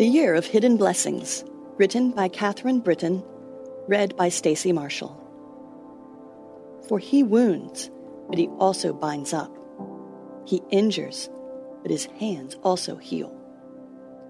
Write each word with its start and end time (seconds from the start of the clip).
The 0.00 0.06
Year 0.06 0.34
of 0.34 0.46
Hidden 0.46 0.78
Blessings, 0.78 1.44
written 1.76 2.12
by 2.12 2.28
Catherine 2.28 2.80
Britton, 2.80 3.22
read 3.86 4.16
by 4.16 4.30
Stacy 4.30 4.72
Marshall. 4.72 5.14
For 6.88 6.98
he 6.98 7.22
wounds, 7.22 7.90
but 8.26 8.38
he 8.38 8.48
also 8.58 8.94
binds 8.94 9.34
up. 9.34 9.54
He 10.46 10.62
injures, 10.70 11.28
but 11.82 11.90
his 11.90 12.06
hands 12.06 12.56
also 12.62 12.96
heal. 12.96 13.30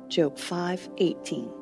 Job 0.08 0.38
5:18. 0.38 1.52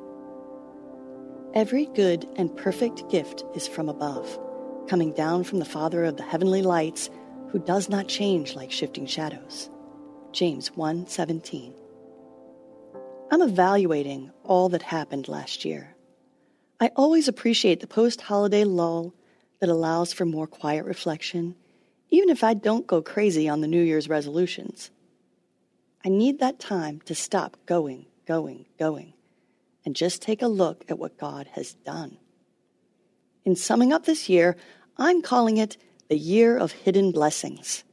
Every 1.52 1.84
good 1.84 2.27
and 2.37 2.56
perfect 2.56 3.11
gift 3.11 3.45
is 3.55 3.69
from 3.69 3.91
above, 3.91 4.38
coming 4.87 5.12
down 5.12 5.45
from 5.45 5.59
the 5.59 5.66
Father 5.66 6.05
of 6.05 6.16
the 6.16 6.23
heavenly 6.23 6.62
lights, 6.62 7.11
who 7.51 7.59
does 7.59 7.91
not 7.91 8.09
change 8.09 8.56
like 8.56 8.70
shifting 8.70 9.05
shadows. 9.05 9.69
James 10.33 10.70
1:17. 10.77 11.75
I'm 13.38 13.48
evaluating 13.48 14.33
all 14.42 14.69
that 14.70 14.83
happened 14.83 15.28
last 15.28 15.65
year. 15.65 15.95
I 16.80 16.91
always 16.96 17.29
appreciate 17.29 17.79
the 17.79 17.87
post 17.87 18.20
holiday 18.20 18.65
lull 18.65 19.15
that 19.60 19.69
allows 19.69 20.12
for 20.12 20.24
more 20.24 20.48
quiet 20.48 20.84
reflection, 20.84 21.55
even 22.10 22.30
if 22.30 22.43
I 22.43 22.55
don't 22.55 22.84
go 22.84 23.01
crazy 23.01 23.48
on 23.48 23.60
the 23.60 23.69
New 23.69 23.80
Year's 23.80 24.09
resolutions. 24.09 24.91
I 26.05 26.09
need 26.09 26.41
that 26.41 26.59
time 26.59 27.01
to 27.02 27.15
stop 27.15 27.56
going, 27.65 28.06
going, 28.27 28.66
going, 28.77 29.12
and 29.84 29.95
just 29.95 30.20
take 30.20 30.43
a 30.43 30.48
look 30.48 30.84
at 30.88 30.98
what 30.98 31.16
God 31.16 31.46
has 31.52 31.74
done. 31.74 32.18
In 33.45 33.55
summing 33.55 33.93
up 33.93 34.05
this 34.05 34.29
year, 34.29 34.57
I'm 34.96 35.23
calling 35.23 35.59
it 35.59 35.77
the 36.09 36.18
Year 36.18 36.59
of 36.59 36.73
Hidden 36.73 37.12
Blessings. 37.12 37.84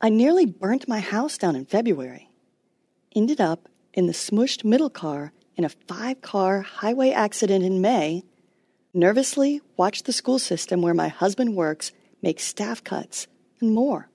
I 0.00 0.08
nearly 0.08 0.46
burnt 0.46 0.88
my 0.88 1.00
house 1.00 1.36
down 1.36 1.54
in 1.54 1.66
February. 1.66 2.30
Ended 3.14 3.38
up 3.38 3.68
in 3.92 4.06
the 4.06 4.12
smushed 4.12 4.64
middle 4.64 4.90
car 4.90 5.32
in 5.56 5.64
a 5.64 5.68
five 5.68 6.20
car 6.20 6.62
highway 6.62 7.10
accident 7.10 7.64
in 7.64 7.80
May, 7.80 8.24
nervously 8.94 9.60
watched 9.76 10.06
the 10.06 10.12
school 10.12 10.38
system 10.38 10.82
where 10.82 10.94
my 10.94 11.08
husband 11.08 11.56
works 11.56 11.92
make 12.22 12.40
staff 12.40 12.82
cuts 12.82 13.26
and 13.60 13.72
more. 13.72 14.08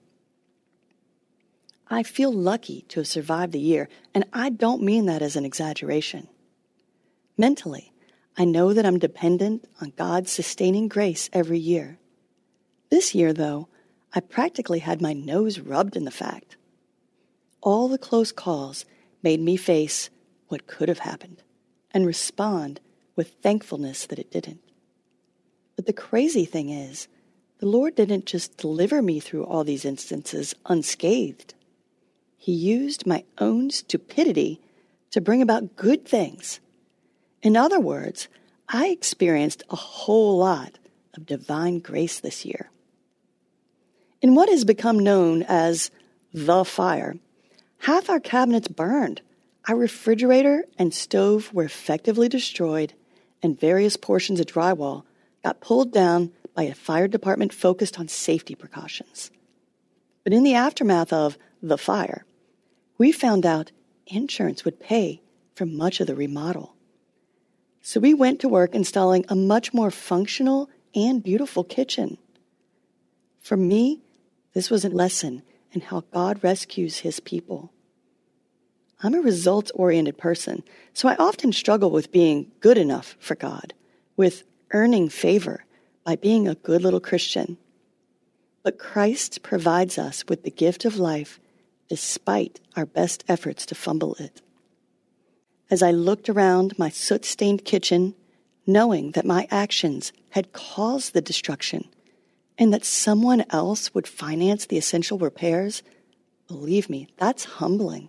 I 1.90 2.02
feel 2.02 2.32
lucky 2.32 2.82
to 2.88 3.00
have 3.00 3.06
survived 3.06 3.52
the 3.52 3.60
year, 3.60 3.88
and 4.14 4.24
I 4.32 4.50
don't 4.50 4.82
mean 4.82 5.06
that 5.06 5.22
as 5.22 5.36
an 5.36 5.44
exaggeration. 5.44 6.28
Mentally, 7.36 7.92
I 8.36 8.44
know 8.44 8.72
that 8.72 8.84
I'm 8.84 8.98
dependent 8.98 9.66
on 9.80 9.92
God's 9.96 10.30
sustaining 10.30 10.88
grace 10.88 11.30
every 11.32 11.58
year. 11.58 11.98
This 12.90 13.14
year, 13.14 13.32
though, 13.32 13.68
I 14.14 14.20
practically 14.20 14.80
had 14.80 15.00
my 15.00 15.12
nose 15.12 15.58
rubbed 15.58 15.96
in 15.96 16.04
the 16.04 16.10
fact. 16.10 16.56
All 17.60 17.88
the 17.88 17.98
close 17.98 18.32
calls 18.32 18.84
made 19.22 19.40
me 19.40 19.56
face 19.56 20.10
what 20.48 20.66
could 20.66 20.88
have 20.88 21.00
happened 21.00 21.42
and 21.92 22.06
respond 22.06 22.80
with 23.16 23.34
thankfulness 23.42 24.06
that 24.06 24.18
it 24.18 24.30
didn't. 24.30 24.60
But 25.76 25.86
the 25.86 25.92
crazy 25.92 26.44
thing 26.44 26.70
is, 26.70 27.08
the 27.58 27.66
Lord 27.66 27.94
didn't 27.94 28.26
just 28.26 28.56
deliver 28.56 29.02
me 29.02 29.20
through 29.20 29.44
all 29.44 29.64
these 29.64 29.84
instances 29.84 30.54
unscathed. 30.66 31.54
He 32.36 32.52
used 32.52 33.06
my 33.06 33.24
own 33.38 33.70
stupidity 33.70 34.60
to 35.10 35.20
bring 35.20 35.42
about 35.42 35.76
good 35.76 36.06
things. 36.06 36.60
In 37.42 37.56
other 37.56 37.80
words, 37.80 38.28
I 38.68 38.88
experienced 38.88 39.62
a 39.70 39.76
whole 39.76 40.38
lot 40.38 40.78
of 41.14 41.26
divine 41.26 41.80
grace 41.80 42.20
this 42.20 42.44
year. 42.44 42.70
In 44.20 44.34
what 44.34 44.48
has 44.48 44.64
become 44.64 44.98
known 44.98 45.42
as 45.42 45.90
the 46.32 46.64
fire, 46.64 47.16
Half 47.78 48.10
our 48.10 48.20
cabinets 48.20 48.68
burned. 48.68 49.22
Our 49.66 49.76
refrigerator 49.76 50.64
and 50.78 50.94
stove 50.94 51.52
were 51.52 51.64
effectively 51.64 52.28
destroyed, 52.28 52.94
and 53.42 53.58
various 53.58 53.96
portions 53.96 54.40
of 54.40 54.46
drywall 54.46 55.04
got 55.44 55.60
pulled 55.60 55.92
down 55.92 56.32
by 56.54 56.64
a 56.64 56.74
fire 56.74 57.08
department 57.08 57.52
focused 57.52 57.98
on 57.98 58.08
safety 58.08 58.54
precautions. 58.54 59.30
But 60.24 60.32
in 60.32 60.42
the 60.42 60.54
aftermath 60.54 61.12
of 61.12 61.38
the 61.62 61.78
fire, 61.78 62.24
we 62.98 63.12
found 63.12 63.46
out 63.46 63.70
insurance 64.06 64.64
would 64.64 64.80
pay 64.80 65.22
for 65.54 65.66
much 65.66 66.00
of 66.00 66.06
the 66.06 66.14
remodel. 66.14 66.74
So 67.80 68.00
we 68.00 68.12
went 68.12 68.40
to 68.40 68.48
work 68.48 68.74
installing 68.74 69.24
a 69.28 69.36
much 69.36 69.72
more 69.72 69.90
functional 69.90 70.68
and 70.94 71.22
beautiful 71.22 71.64
kitchen. 71.64 72.18
For 73.40 73.56
me, 73.56 74.00
this 74.52 74.70
was 74.70 74.84
a 74.84 74.90
lesson 74.90 75.42
and 75.72 75.82
how 75.82 76.04
God 76.12 76.42
rescues 76.42 76.98
his 76.98 77.20
people. 77.20 77.72
I'm 79.02 79.14
a 79.14 79.20
results 79.20 79.70
oriented 79.72 80.18
person, 80.18 80.64
so 80.92 81.08
I 81.08 81.16
often 81.16 81.52
struggle 81.52 81.90
with 81.90 82.10
being 82.10 82.50
good 82.60 82.78
enough 82.78 83.16
for 83.20 83.36
God, 83.36 83.74
with 84.16 84.42
earning 84.72 85.08
favor 85.08 85.64
by 86.04 86.16
being 86.16 86.48
a 86.48 86.56
good 86.56 86.82
little 86.82 87.00
Christian. 87.00 87.58
But 88.62 88.78
Christ 88.78 89.42
provides 89.42 89.98
us 89.98 90.24
with 90.28 90.42
the 90.42 90.50
gift 90.50 90.84
of 90.84 90.96
life 90.96 91.38
despite 91.88 92.60
our 92.76 92.86
best 92.86 93.24
efforts 93.28 93.64
to 93.66 93.74
fumble 93.74 94.14
it. 94.16 94.42
As 95.70 95.82
I 95.82 95.90
looked 95.90 96.28
around 96.28 96.78
my 96.78 96.90
soot 96.90 97.24
stained 97.24 97.64
kitchen, 97.64 98.14
knowing 98.66 99.12
that 99.12 99.24
my 99.24 99.46
actions 99.50 100.12
had 100.30 100.52
caused 100.52 101.14
the 101.14 101.20
destruction, 101.20 101.88
and 102.58 102.72
that 102.72 102.84
someone 102.84 103.44
else 103.50 103.94
would 103.94 104.08
finance 104.08 104.66
the 104.66 104.76
essential 104.76 105.16
repairs, 105.16 105.82
believe 106.48 106.90
me, 106.90 107.08
that's 107.16 107.44
humbling. 107.44 108.08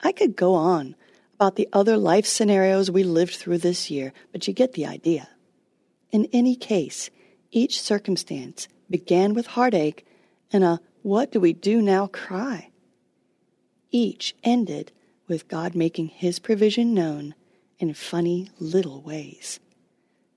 I 0.00 0.12
could 0.12 0.36
go 0.36 0.54
on 0.54 0.94
about 1.34 1.56
the 1.56 1.68
other 1.72 1.96
life 1.96 2.26
scenarios 2.26 2.90
we 2.90 3.02
lived 3.02 3.34
through 3.34 3.58
this 3.58 3.90
year, 3.90 4.12
but 4.30 4.46
you 4.46 4.52
get 4.52 4.74
the 4.74 4.86
idea. 4.86 5.28
In 6.10 6.28
any 6.32 6.54
case, 6.54 7.10
each 7.50 7.80
circumstance 7.80 8.68
began 8.90 9.34
with 9.34 9.46
heartache 9.48 10.06
and 10.52 10.62
a 10.62 10.80
what 11.02 11.32
do 11.32 11.40
we 11.40 11.52
do 11.52 11.80
now 11.80 12.06
cry. 12.06 12.70
Each 13.90 14.34
ended 14.44 14.92
with 15.26 15.48
God 15.48 15.74
making 15.74 16.08
His 16.08 16.38
provision 16.38 16.92
known 16.92 17.34
in 17.78 17.94
funny 17.94 18.50
little 18.58 19.00
ways. 19.00 19.60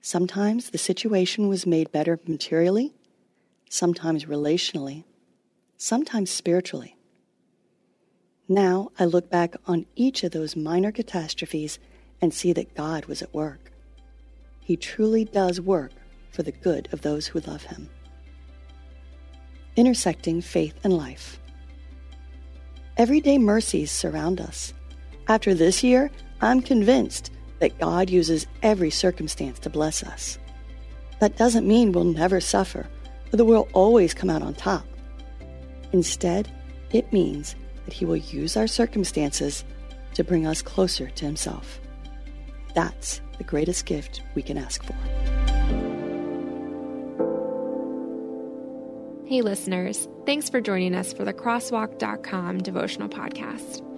Sometimes 0.04 0.70
the 0.70 0.78
situation 0.78 1.48
was 1.48 1.64
made 1.64 1.92
better 1.92 2.18
materially, 2.26 2.92
sometimes 3.70 4.24
relationally, 4.24 5.04
sometimes 5.76 6.28
spiritually. 6.28 6.96
Now 8.48 8.90
I 8.98 9.04
look 9.04 9.30
back 9.30 9.54
on 9.64 9.86
each 9.94 10.24
of 10.24 10.32
those 10.32 10.56
minor 10.56 10.90
catastrophes 10.90 11.78
and 12.20 12.34
see 12.34 12.52
that 12.52 12.74
God 12.74 13.06
was 13.06 13.22
at 13.22 13.32
work. 13.32 13.70
He 14.60 14.76
truly 14.76 15.24
does 15.24 15.60
work 15.60 15.92
for 16.32 16.42
the 16.42 16.50
good 16.50 16.88
of 16.90 17.02
those 17.02 17.28
who 17.28 17.38
love 17.38 17.62
Him. 17.62 17.88
Intersecting 19.76 20.40
faith 20.40 20.74
and 20.82 20.96
life. 20.96 21.38
Everyday 22.96 23.38
mercies 23.38 23.92
surround 23.92 24.40
us. 24.40 24.74
After 25.28 25.54
this 25.54 25.84
year, 25.84 26.10
I'm 26.40 26.60
convinced 26.60 27.30
that 27.62 27.78
God 27.78 28.10
uses 28.10 28.48
every 28.64 28.90
circumstance 28.90 29.60
to 29.60 29.70
bless 29.70 30.02
us. 30.02 30.36
That 31.20 31.36
doesn't 31.36 31.66
mean 31.66 31.92
we'll 31.92 32.02
never 32.02 32.40
suffer 32.40 32.88
or 33.32 33.36
that 33.36 33.44
we'll 33.44 33.68
always 33.72 34.12
come 34.12 34.28
out 34.28 34.42
on 34.42 34.54
top. 34.54 34.84
Instead, 35.92 36.50
it 36.90 37.12
means 37.12 37.54
that 37.84 37.94
He 37.94 38.04
will 38.04 38.16
use 38.16 38.56
our 38.56 38.66
circumstances 38.66 39.64
to 40.14 40.24
bring 40.24 40.44
us 40.44 40.60
closer 40.60 41.08
to 41.08 41.24
Himself. 41.24 41.80
That's 42.74 43.20
the 43.38 43.44
greatest 43.44 43.86
gift 43.86 44.22
we 44.34 44.42
can 44.42 44.58
ask 44.58 44.82
for. 44.82 44.96
Hey, 49.24 49.40
listeners, 49.40 50.08
thanks 50.26 50.50
for 50.50 50.60
joining 50.60 50.96
us 50.96 51.12
for 51.12 51.24
the 51.24 51.32
Crosswalk.com 51.32 52.58
devotional 52.58 53.08
podcast. 53.08 53.88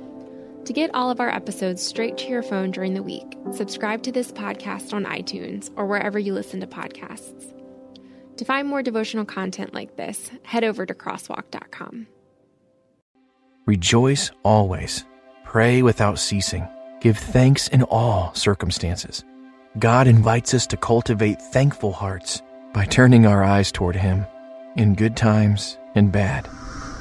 To 0.65 0.73
get 0.73 0.95
all 0.95 1.11
of 1.11 1.21
our 1.21 1.29
episodes 1.29 1.83
straight 1.83 2.17
to 2.19 2.29
your 2.29 2.43
phone 2.43 2.71
during 2.71 2.95
the 2.95 3.03
week, 3.03 3.37
subscribe 3.53 4.03
to 4.05 4.13
this 4.13 4.33
podcast 4.33 4.95
on 4.95 5.05
iTunes 5.05 5.71
or 5.77 5.85
wherever 5.85 6.19
you 6.19 6.33
listen 6.33 6.59
to 6.61 6.67
podcasts. 6.67 7.53
To 8.39 8.45
find 8.47 8.67
more 8.67 8.83
devotional 8.83 9.27
content 9.27 9.75
like 9.75 9.97
this, 9.97 10.31
head 10.43 10.65
over 10.65 10.87
to 10.87 10.95
crosswalk.com. 10.95 12.07
Rejoice 13.67 14.31
always. 14.43 15.05
Pray 15.45 15.83
without 15.83 16.19
ceasing. 16.19 16.67
Give 17.01 17.19
thanks 17.19 17.69
in 17.69 17.83
all 17.83 18.35
circumstances. 18.35 19.23
God 19.79 20.07
invites 20.07 20.55
us 20.55 20.67
to 20.69 20.79
cultivate 20.79 21.43
thankful 21.43 21.93
hearts 21.93 22.41
by 22.73 22.87
turning 22.87 23.27
our 23.27 23.45
eyes 23.45 23.71
toward 23.71 23.97
Him 23.97 24.25
in 24.77 24.95
good 24.95 25.15
times 25.15 25.77
and 25.95 26.11
bad. 26.11 26.49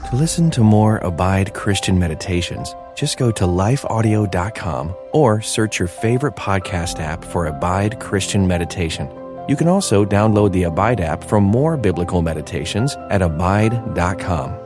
To 0.10 0.18
listen 0.18 0.52
to 0.52 0.62
more 0.62 0.98
Abide 0.98 1.54
Christian 1.54 1.98
meditations, 1.98 2.76
just 2.96 3.18
go 3.18 3.32
to 3.32 3.44
lifeaudio.com 3.44 4.96
or 5.12 5.42
search 5.42 5.80
your 5.80 5.88
favorite 5.88 6.36
podcast 6.36 7.00
app 7.00 7.26
for 7.26 7.48
Abide 7.48 8.00
Christian 8.00 8.48
Meditation. 8.48 9.10
You 9.50 9.56
can 9.56 9.68
also 9.68 10.06
download 10.06 10.54
the 10.54 10.64
Abide 10.64 11.02
app 11.02 11.24
for 11.24 11.42
more 11.42 11.76
biblical 11.76 12.22
meditations 12.22 12.96
at 13.10 13.22
abide.com. 13.22 14.63